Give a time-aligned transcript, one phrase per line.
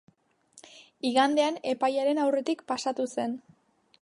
[1.11, 3.41] Igandean epailearen aurretik pasatu zen.